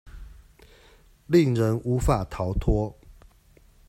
[1.27, 2.95] 令人無法逃脫